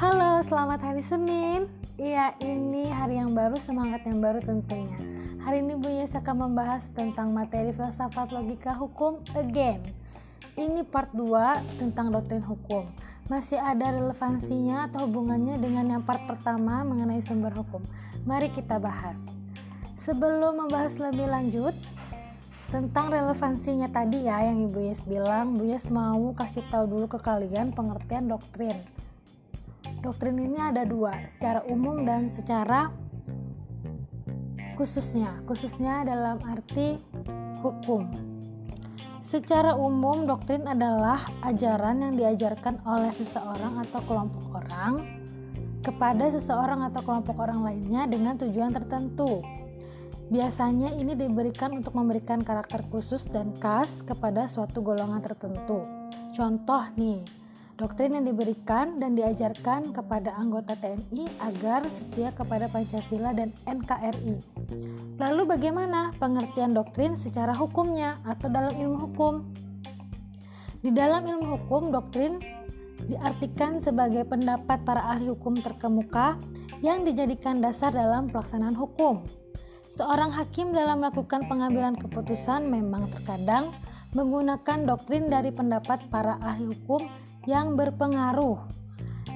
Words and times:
Halo, 0.00 0.40
selamat 0.48 0.80
hari 0.80 1.04
Senin. 1.04 1.68
Iya, 2.00 2.32
ini 2.40 2.88
hari 2.88 3.20
yang 3.20 3.36
baru, 3.36 3.60
semangat 3.60 4.08
yang 4.08 4.24
baru 4.24 4.40
tentunya. 4.40 4.96
Hari 5.44 5.60
ini 5.60 5.76
Bu 5.76 5.92
Yes 5.92 6.16
akan 6.16 6.48
membahas 6.48 6.88
tentang 6.96 7.36
materi 7.36 7.76
filsafat 7.76 8.32
logika 8.32 8.72
hukum 8.80 9.20
again. 9.36 9.84
Ini 10.56 10.88
part 10.88 11.12
2 11.12 11.60
tentang 11.76 12.08
doktrin 12.08 12.48
hukum. 12.48 12.88
Masih 13.28 13.60
ada 13.60 13.92
relevansinya 13.92 14.88
atau 14.88 15.04
hubungannya 15.04 15.60
dengan 15.60 15.84
yang 15.84 16.00
part 16.00 16.24
pertama 16.24 16.80
mengenai 16.80 17.20
sumber 17.20 17.52
hukum. 17.52 17.84
Mari 18.24 18.48
kita 18.48 18.80
bahas. 18.80 19.20
Sebelum 20.08 20.64
membahas 20.64 20.96
lebih 20.96 21.28
lanjut, 21.28 21.76
tentang 22.70 23.10
relevansinya 23.10 23.90
tadi 23.90 24.30
ya 24.30 24.46
yang 24.46 24.70
Ibu 24.70 24.78
Yes 24.78 25.02
bilang, 25.02 25.58
Bu 25.58 25.66
Yes 25.66 25.90
mau 25.90 26.30
kasih 26.30 26.62
tahu 26.70 26.86
dulu 26.86 27.06
ke 27.10 27.18
kalian 27.18 27.74
pengertian 27.74 28.30
doktrin. 28.30 28.78
Doktrin 30.00 30.38
ini 30.38 30.56
ada 30.56 30.86
dua, 30.86 31.26
secara 31.26 31.66
umum 31.66 32.06
dan 32.06 32.30
secara 32.30 32.94
khususnya. 34.78 35.42
Khususnya 35.44 36.06
dalam 36.06 36.38
arti 36.46 36.94
hukum. 37.60 38.06
Secara 39.26 39.74
umum, 39.74 40.26
doktrin 40.26 40.66
adalah 40.66 41.22
ajaran 41.46 42.02
yang 42.02 42.14
diajarkan 42.18 42.82
oleh 42.86 43.14
seseorang 43.14 43.82
atau 43.82 44.00
kelompok 44.06 44.62
orang 44.62 45.06
kepada 45.82 46.30
seseorang 46.34 46.86
atau 46.86 47.02
kelompok 47.02 47.38
orang 47.38 47.62
lainnya 47.66 48.06
dengan 48.10 48.34
tujuan 48.38 48.74
tertentu. 48.74 49.42
Biasanya 50.30 50.94
ini 50.94 51.18
diberikan 51.18 51.74
untuk 51.74 51.98
memberikan 51.98 52.40
karakter 52.40 52.86
khusus 52.86 53.26
dan 53.26 53.50
khas 53.58 54.06
kepada 54.06 54.46
suatu 54.46 54.78
golongan 54.78 55.18
tertentu. 55.18 55.82
Contoh 56.30 56.86
nih, 56.94 57.26
Doktrin 57.80 58.12
yang 58.12 58.28
diberikan 58.28 59.00
dan 59.00 59.16
diajarkan 59.16 59.96
kepada 59.96 60.36
anggota 60.36 60.76
TNI 60.76 61.24
agar 61.40 61.80
setia 61.88 62.28
kepada 62.36 62.68
Pancasila 62.68 63.32
dan 63.32 63.56
NKRI. 63.64 64.36
Lalu 65.16 65.42
bagaimana 65.48 66.12
pengertian 66.20 66.76
doktrin 66.76 67.16
secara 67.16 67.56
hukumnya 67.56 68.20
atau 68.28 68.52
dalam 68.52 68.76
ilmu 68.76 69.08
hukum? 69.08 69.48
Di 70.84 70.92
dalam 70.92 71.24
ilmu 71.24 71.56
hukum, 71.56 71.88
doktrin 71.88 72.36
diartikan 73.08 73.80
sebagai 73.80 74.28
pendapat 74.28 74.84
para 74.84 75.00
ahli 75.16 75.32
hukum 75.32 75.56
terkemuka 75.56 76.36
yang 76.84 77.00
dijadikan 77.08 77.64
dasar 77.64 77.96
dalam 77.96 78.28
pelaksanaan 78.28 78.76
hukum. 78.76 79.24
Seorang 79.90 80.30
hakim 80.30 80.70
dalam 80.70 81.02
melakukan 81.02 81.50
pengambilan 81.50 81.98
keputusan 81.98 82.62
memang 82.70 83.10
terkadang 83.10 83.74
menggunakan 84.14 84.86
doktrin 84.86 85.26
dari 85.26 85.50
pendapat 85.50 86.06
para 86.14 86.38
ahli 86.38 86.70
hukum 86.70 87.10
yang 87.50 87.74
berpengaruh. 87.74 88.70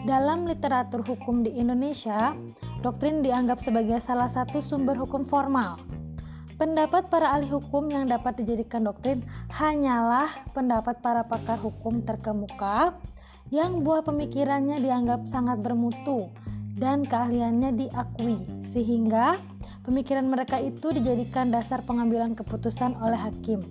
Dalam 0.07 0.47
literatur 0.47 1.03
hukum 1.03 1.43
di 1.43 1.59
Indonesia, 1.59 2.39
doktrin 2.87 3.19
dianggap 3.19 3.59
sebagai 3.59 3.99
salah 3.99 4.31
satu 4.31 4.63
sumber 4.63 4.95
hukum 4.95 5.27
formal. 5.27 5.83
Pendapat 6.55 7.11
para 7.11 7.35
ahli 7.35 7.51
hukum 7.51 7.91
yang 7.91 8.07
dapat 8.07 8.39
dijadikan 8.39 8.87
doktrin 8.87 9.27
hanyalah 9.51 10.31
pendapat 10.55 11.03
para 11.03 11.27
pakar 11.27 11.59
hukum 11.59 11.99
terkemuka 11.99 12.95
yang 13.51 13.83
buah 13.83 14.07
pemikirannya 14.07 14.79
dianggap 14.79 15.27
sangat 15.27 15.59
bermutu 15.59 16.31
dan 16.79 17.03
keahliannya 17.03 17.75
diakui, 17.75 18.39
sehingga 18.71 19.35
pemikiran 19.85 20.27
mereka 20.27 20.59
itu 20.59 20.91
dijadikan 20.91 21.53
dasar 21.53 21.85
pengambilan 21.85 22.33
keputusan 22.33 22.97
oleh 22.99 23.21
hakim 23.21 23.63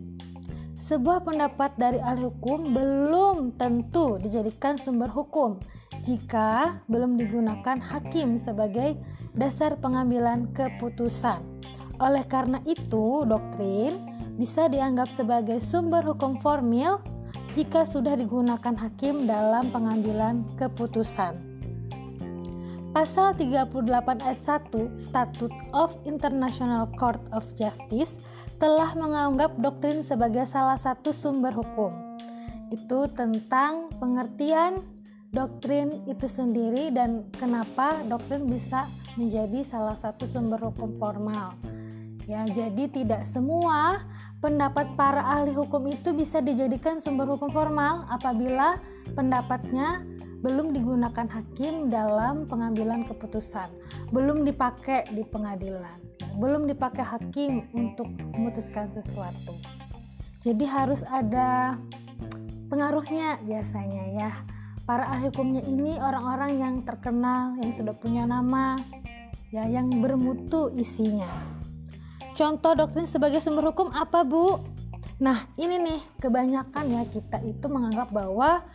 sebuah 0.83 1.23
pendapat 1.23 1.79
dari 1.79 2.03
ahli 2.03 2.27
hukum 2.27 2.75
belum 2.75 3.55
tentu 3.55 4.19
dijadikan 4.19 4.75
sumber 4.75 5.07
hukum 5.07 5.55
jika 6.03 6.83
belum 6.91 7.15
digunakan 7.15 7.79
hakim 7.79 8.35
sebagai 8.35 8.99
dasar 9.31 9.79
pengambilan 9.79 10.51
keputusan. 10.51 11.39
Oleh 12.03 12.27
karena 12.27 12.59
itu, 12.67 13.23
doktrin 13.23 14.11
bisa 14.35 14.67
dianggap 14.67 15.07
sebagai 15.07 15.63
sumber 15.63 16.03
hukum 16.03 16.35
formil 16.43 16.99
jika 17.55 17.87
sudah 17.87 18.19
digunakan 18.19 18.75
hakim 18.75 19.23
dalam 19.23 19.71
pengambilan 19.71 20.43
keputusan. 20.59 21.52
Pasal 22.93 23.33
38 23.33 23.73
ayat 24.21 24.41
1 24.69 25.01
Statute 25.01 25.57
of 25.73 25.97
International 26.05 26.85
Court 26.93 27.17
of 27.33 27.41
Justice 27.57 28.21
telah 28.61 28.93
menganggap 28.93 29.57
doktrin 29.57 30.05
sebagai 30.05 30.45
salah 30.45 30.77
satu 30.77 31.09
sumber 31.09 31.57
hukum. 31.57 31.89
Itu 32.69 33.09
tentang 33.09 33.89
pengertian 33.97 34.77
doktrin 35.33 36.05
itu 36.05 36.29
sendiri 36.29 36.93
dan 36.93 37.25
kenapa 37.33 38.05
doktrin 38.05 38.45
bisa 38.45 38.85
menjadi 39.17 39.65
salah 39.65 39.97
satu 39.97 40.29
sumber 40.29 40.61
hukum 40.61 40.93
formal. 41.01 41.57
Ya, 42.29 42.45
jadi 42.45 42.93
tidak 42.93 43.25
semua 43.25 44.05
pendapat 44.37 44.93
para 44.93 45.41
ahli 45.41 45.49
hukum 45.57 45.89
itu 45.89 46.13
bisa 46.13 46.45
dijadikan 46.45 47.01
sumber 47.01 47.25
hukum 47.25 47.49
formal 47.49 48.05
apabila 48.13 48.77
pendapatnya 49.17 50.05
belum 50.43 50.75
digunakan 50.75 51.25
hakim 51.31 51.87
dalam 51.87 52.43
pengambilan 52.45 53.07
keputusan, 53.07 53.71
belum 54.11 54.43
dipakai 54.43 55.07
di 55.15 55.23
pengadilan 55.23 56.13
belum 56.37 56.65
dipakai 56.65 57.05
hakim 57.05 57.69
untuk 57.73 58.09
memutuskan 58.33 58.89
sesuatu. 58.89 59.53
Jadi 60.41 60.65
harus 60.65 61.05
ada 61.05 61.77
pengaruhnya 62.67 63.39
biasanya 63.45 64.03
ya. 64.17 64.31
Para 64.83 65.07
ahli 65.07 65.31
hukumnya 65.31 65.63
ini 65.63 65.95
orang-orang 65.95 66.59
yang 66.59 66.75
terkenal, 66.83 67.55
yang 67.63 67.71
sudah 67.71 67.95
punya 67.95 68.27
nama, 68.27 68.75
ya 69.47 69.63
yang 69.63 69.87
bermutu 70.03 70.67
isinya. 70.75 71.31
Contoh 72.35 72.75
doktrin 72.75 73.07
sebagai 73.07 73.39
sumber 73.39 73.71
hukum 73.71 73.93
apa, 73.95 74.27
Bu? 74.27 74.59
Nah, 75.23 75.47
ini 75.55 75.79
nih 75.79 76.01
kebanyakan 76.19 76.85
ya 76.91 77.07
kita 77.07 77.39
itu 77.47 77.63
menganggap 77.71 78.11
bahwa 78.11 78.65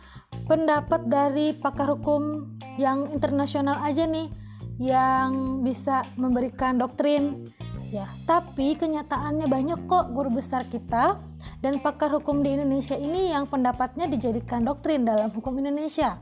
pendapat 0.49 1.05
dari 1.05 1.53
pakar 1.53 1.93
hukum 1.93 2.49
yang 2.81 3.13
internasional 3.13 3.77
aja 3.85 4.09
nih 4.09 4.33
yang 4.81 5.61
bisa 5.61 6.01
memberikan 6.17 6.81
doktrin. 6.81 7.45
Ya 7.93 8.09
tapi 8.25 8.73
kenyataannya 8.73 9.45
banyak 9.45 9.85
kok 9.85 10.09
guru 10.13 10.41
besar 10.41 10.65
kita 10.65 11.21
dan 11.61 11.77
pakar 11.81 12.09
hukum 12.17 12.41
di 12.41 12.57
Indonesia 12.57 12.97
ini 12.97 13.29
yang 13.29 13.45
pendapatnya 13.45 14.09
dijadikan 14.09 14.65
doktrin 14.65 15.05
dalam 15.05 15.29
hukum 15.29 15.53
Indonesia. 15.61 16.17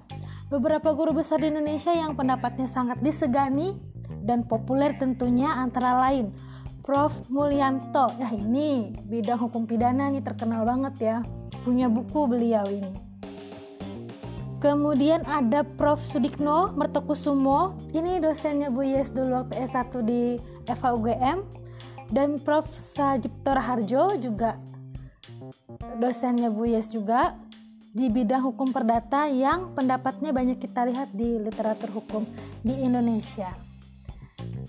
Beberapa 0.52 0.92
guru 0.96 1.16
besar 1.16 1.44
di 1.44 1.52
Indonesia 1.52 1.92
yang 1.92 2.16
pendapatnya 2.16 2.68
sangat 2.68 3.00
disegani 3.04 3.76
dan 4.24 4.44
populer 4.48 4.96
tentunya 5.00 5.56
antara 5.56 6.04
lain 6.04 6.36
Prof. 6.88 7.12
Mulyanto. 7.28 8.16
Ya 8.16 8.32
ini 8.32 8.96
bidang 9.12 9.44
hukum 9.44 9.68
pidana 9.68 10.08
nih 10.08 10.24
terkenal 10.24 10.64
banget 10.64 10.96
ya. 11.04 11.18
Punya 11.68 11.92
buku 11.92 12.32
beliau 12.32 12.64
ini 12.72 13.07
Kemudian 14.58 15.22
ada 15.30 15.62
Prof. 15.62 16.02
Sudikno 16.02 16.74
Mertokusumo, 16.74 17.78
ini 17.94 18.18
dosennya 18.18 18.74
Bu 18.74 18.82
Yes 18.82 19.14
dulu 19.14 19.46
waktu 19.46 19.70
S1 19.70 20.02
di 20.02 20.42
FHUGM 20.66 21.46
dan 22.10 22.42
Prof. 22.42 22.66
Sajipto 22.98 23.54
Harjo 23.54 24.18
juga 24.18 24.58
dosennya 26.02 26.50
Bu 26.50 26.66
Yes 26.66 26.90
juga 26.90 27.38
di 27.94 28.10
bidang 28.10 28.50
hukum 28.50 28.74
perdata 28.74 29.30
yang 29.30 29.78
pendapatnya 29.78 30.34
banyak 30.34 30.58
kita 30.58 30.90
lihat 30.90 31.14
di 31.14 31.38
literatur 31.38 31.94
hukum 31.94 32.26
di 32.66 32.82
Indonesia. 32.82 33.54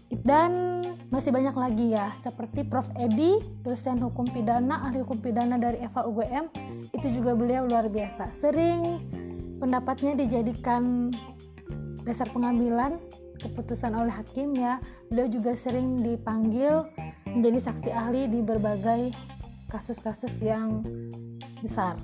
Dan 0.09 0.85
masih 1.09 1.33
banyak 1.33 1.57
lagi 1.57 1.97
ya, 1.97 2.13
seperti 2.21 2.65
Prof. 2.65 2.89
Edi, 2.97 3.41
dosen 3.65 4.01
hukum 4.01 4.29
pidana, 4.29 4.85
ahli 4.85 5.01
hukum 5.01 5.21
pidana 5.21 5.57
dari 5.57 5.81
FHUGM, 5.89 6.45
itu 6.93 7.07
juga 7.09 7.33
beliau 7.33 7.65
luar 7.65 7.89
biasa. 7.89 8.29
Sering 8.37 9.01
pendapatnya 9.59 10.15
dijadikan 10.15 11.11
dasar 12.07 12.31
pengambilan 12.31 12.97
keputusan 13.39 13.95
oleh 13.95 14.15
hakim 14.15 14.55
ya. 14.55 14.83
Beliau 15.11 15.29
juga 15.31 15.55
sering 15.59 15.99
dipanggil 15.99 16.87
menjadi 17.27 17.71
saksi 17.71 17.91
ahli 17.93 18.27
di 18.31 18.41
berbagai 18.43 19.13
kasus-kasus 19.69 20.33
yang 20.41 20.83
besar. 21.61 21.99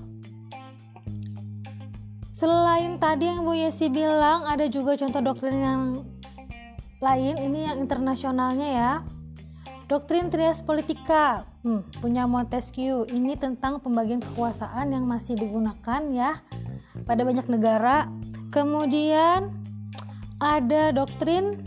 Selain 2.34 3.00
tadi 3.00 3.30
yang 3.30 3.46
Bu 3.46 3.56
Yesi 3.56 3.88
bilang 3.88 4.44
ada 4.44 4.68
juga 4.68 4.98
contoh 4.98 5.22
doktrin 5.22 5.58
yang 5.62 5.82
lain. 7.00 7.34
Ini 7.40 7.72
yang 7.72 7.76
internasionalnya 7.80 8.68
ya. 8.68 8.92
Doktrin 9.88 10.28
trias 10.28 10.60
politika. 10.60 11.46
Hmm, 11.64 11.86
punya 12.02 12.28
Montesquieu. 12.28 13.08
Ini 13.08 13.40
tentang 13.40 13.80
pembagian 13.80 14.20
kekuasaan 14.20 14.92
yang 14.92 15.08
masih 15.08 15.38
digunakan 15.38 16.02
ya 16.12 16.44
pada 17.04 17.22
banyak 17.24 17.46
negara. 17.48 18.08
Kemudian 18.50 19.52
ada 20.40 20.92
doktrin 20.92 21.60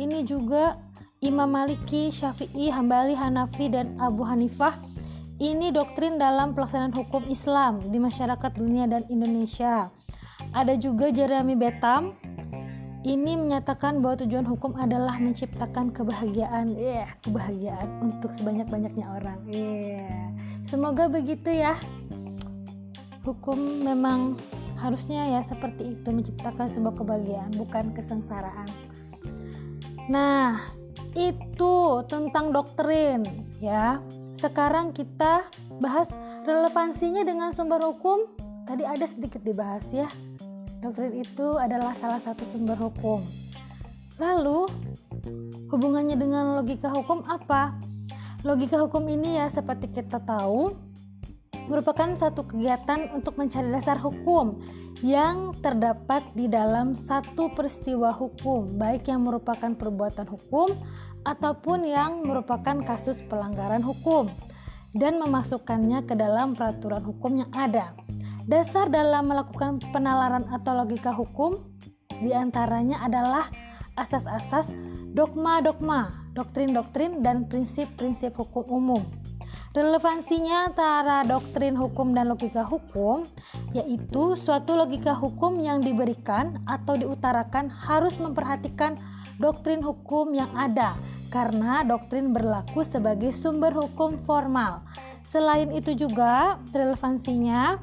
ini 0.00 0.24
juga 0.24 0.80
Imam 1.22 1.46
Maliki, 1.46 2.10
Syafi'i, 2.10 2.72
Hambali, 2.72 3.14
Hanafi 3.14 3.70
dan 3.70 3.94
Abu 4.02 4.26
Hanifah 4.26 4.74
Ini 5.42 5.74
doktrin 5.74 6.22
dalam 6.22 6.54
pelaksanaan 6.54 6.94
hukum 6.94 7.26
Islam 7.26 7.82
di 7.90 7.98
masyarakat 7.98 8.52
dunia 8.54 8.86
dan 8.86 9.02
Indonesia. 9.10 9.90
Ada 10.54 10.78
juga 10.78 11.10
Jeremy 11.10 11.58
Bentham. 11.58 12.14
Ini 13.02 13.34
menyatakan 13.34 13.98
bahwa 13.98 14.22
tujuan 14.22 14.46
hukum 14.46 14.78
adalah 14.78 15.18
menciptakan 15.18 15.90
kebahagiaan, 15.90 16.78
ya 16.78 17.02
yeah, 17.02 17.08
kebahagiaan 17.26 17.88
untuk 18.06 18.30
sebanyak-banyaknya 18.38 19.02
orang. 19.02 19.42
Yeah. 19.50 20.30
Semoga 20.70 21.10
begitu 21.10 21.50
ya. 21.50 21.74
Hukum 23.26 23.82
memang 23.82 24.38
harusnya 24.82 25.30
ya 25.30 25.40
seperti 25.46 25.94
itu 25.94 26.08
menciptakan 26.10 26.66
sebuah 26.66 26.98
kebahagiaan, 26.98 27.54
bukan 27.54 27.94
kesengsaraan. 27.94 28.66
Nah, 30.10 30.58
itu 31.14 32.02
tentang 32.10 32.50
doktrin 32.50 33.22
ya. 33.62 34.02
Sekarang 34.42 34.90
kita 34.90 35.46
bahas 35.78 36.10
relevansinya 36.42 37.22
dengan 37.22 37.54
sumber 37.54 37.78
hukum. 37.78 38.26
Tadi 38.66 38.82
ada 38.82 39.06
sedikit 39.06 39.38
dibahas 39.46 39.86
ya. 39.94 40.10
Doktrin 40.82 41.14
itu 41.22 41.54
adalah 41.54 41.94
salah 42.02 42.18
satu 42.18 42.42
sumber 42.50 42.74
hukum. 42.74 43.22
Lalu, 44.18 44.66
hubungannya 45.70 46.18
dengan 46.18 46.58
logika 46.58 46.90
hukum 46.90 47.22
apa? 47.30 47.78
Logika 48.42 48.82
hukum 48.82 49.06
ini 49.06 49.38
ya 49.38 49.46
seperti 49.46 49.86
kita 49.94 50.18
tahu 50.18 50.74
merupakan 51.66 52.14
satu 52.18 52.46
kegiatan 52.46 53.12
untuk 53.14 53.38
mencari 53.38 53.68
dasar 53.70 53.98
hukum 53.98 54.62
yang 55.02 55.50
terdapat 55.58 56.22
di 56.38 56.46
dalam 56.46 56.94
satu 56.94 57.50
peristiwa 57.50 58.14
hukum, 58.14 58.78
baik 58.78 59.10
yang 59.10 59.26
merupakan 59.26 59.74
perbuatan 59.74 60.30
hukum 60.30 60.78
ataupun 61.26 61.86
yang 61.86 62.22
merupakan 62.22 62.78
kasus 62.86 63.22
pelanggaran 63.26 63.82
hukum 63.82 64.30
dan 64.94 65.18
memasukkannya 65.18 66.06
ke 66.06 66.14
dalam 66.14 66.54
peraturan 66.54 67.02
hukum 67.02 67.42
yang 67.42 67.50
ada. 67.50 67.96
Dasar 68.46 68.90
dalam 68.90 69.30
melakukan 69.30 69.78
penalaran 69.94 70.46
atau 70.50 70.74
logika 70.74 71.14
hukum 71.14 71.62
di 72.22 72.30
antaranya 72.30 73.02
adalah 73.02 73.50
asas-asas 73.98 74.70
dogma-dogma, 75.12 76.32
doktrin-doktrin, 76.32 77.20
dan 77.20 77.44
prinsip-prinsip 77.46 78.32
hukum 78.34 78.64
umum. 78.70 79.02
Relevansinya 79.72 80.68
antara 80.68 81.24
doktrin 81.24 81.72
hukum 81.72 82.12
dan 82.12 82.28
logika 82.28 82.60
hukum 82.60 83.24
yaitu 83.72 84.36
suatu 84.36 84.76
logika 84.76 85.16
hukum 85.16 85.56
yang 85.64 85.80
diberikan 85.80 86.60
atau 86.68 86.92
diutarakan 86.92 87.72
harus 87.72 88.20
memperhatikan 88.20 89.00
doktrin 89.40 89.80
hukum 89.80 90.36
yang 90.36 90.52
ada 90.52 90.92
karena 91.32 91.80
doktrin 91.88 92.36
berlaku 92.36 92.84
sebagai 92.84 93.32
sumber 93.32 93.72
hukum 93.72 94.20
formal. 94.28 94.84
Selain 95.24 95.72
itu 95.72 95.96
juga 95.96 96.60
relevansinya 96.76 97.80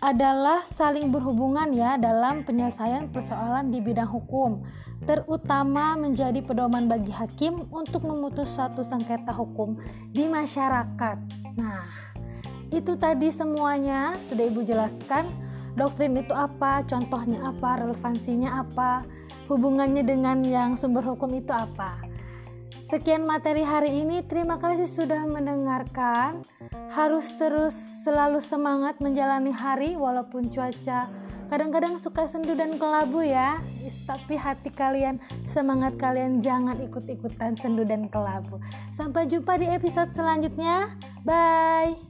adalah 0.00 0.64
saling 0.64 1.12
berhubungan 1.12 1.76
ya 1.76 2.00
dalam 2.00 2.40
penyelesaian 2.40 3.12
persoalan 3.12 3.68
di 3.68 3.84
bidang 3.84 4.08
hukum, 4.08 4.64
terutama 5.04 5.92
menjadi 6.00 6.40
pedoman 6.40 6.88
bagi 6.88 7.12
hakim 7.12 7.68
untuk 7.68 8.08
memutus 8.08 8.48
suatu 8.56 8.80
sengketa 8.80 9.36
hukum 9.36 9.76
di 10.08 10.24
masyarakat. 10.24 11.16
Nah, 11.60 11.84
itu 12.72 12.96
tadi 12.96 13.28
semuanya 13.28 14.16
sudah 14.24 14.48
Ibu 14.48 14.64
jelaskan. 14.64 15.28
Doktrin 15.76 16.18
itu 16.18 16.34
apa, 16.34 16.82
contohnya 16.82 17.52
apa, 17.52 17.84
relevansinya 17.84 18.66
apa, 18.66 19.06
hubungannya 19.46 20.02
dengan 20.02 20.42
yang 20.42 20.74
sumber 20.74 21.04
hukum 21.04 21.30
itu 21.36 21.52
apa. 21.52 22.09
Sekian 22.90 23.22
materi 23.22 23.62
hari 23.62 24.02
ini. 24.02 24.18
Terima 24.26 24.58
kasih 24.58 24.90
sudah 24.90 25.22
mendengarkan. 25.22 26.42
Harus 26.90 27.30
terus 27.38 27.70
selalu 28.02 28.42
semangat 28.42 28.98
menjalani 28.98 29.54
hari 29.54 29.94
walaupun 29.94 30.50
cuaca 30.50 31.06
kadang-kadang 31.46 32.02
suka 32.02 32.26
sendu 32.26 32.58
dan 32.58 32.82
kelabu 32.82 33.22
ya. 33.22 33.62
Tapi 34.10 34.34
hati 34.34 34.74
kalian, 34.74 35.22
semangat 35.46 35.94
kalian 36.02 36.42
jangan 36.42 36.82
ikut-ikutan 36.82 37.54
sendu 37.54 37.86
dan 37.86 38.10
kelabu. 38.10 38.58
Sampai 38.98 39.30
jumpa 39.30 39.54
di 39.54 39.70
episode 39.70 40.10
selanjutnya. 40.10 40.90
Bye. 41.22 42.09